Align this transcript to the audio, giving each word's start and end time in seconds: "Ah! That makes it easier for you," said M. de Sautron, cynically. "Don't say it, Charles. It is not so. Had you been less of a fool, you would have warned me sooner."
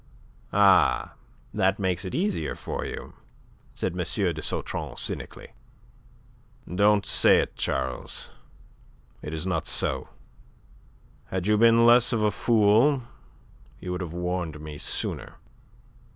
"Ah! 0.51 1.13
That 1.53 1.77
makes 1.77 2.05
it 2.05 2.15
easier 2.15 2.55
for 2.55 2.83
you," 2.85 3.13
said 3.75 3.91
M. 3.91 3.99
de 3.99 4.41
Sautron, 4.41 4.97
cynically. 4.97 5.49
"Don't 6.67 7.05
say 7.05 7.37
it, 7.37 7.55
Charles. 7.55 8.31
It 9.21 9.31
is 9.31 9.45
not 9.45 9.67
so. 9.67 10.09
Had 11.25 11.45
you 11.45 11.55
been 11.55 11.85
less 11.85 12.11
of 12.13 12.23
a 12.23 12.31
fool, 12.31 13.03
you 13.79 13.91
would 13.91 14.01
have 14.01 14.11
warned 14.11 14.59
me 14.59 14.79
sooner." 14.79 15.35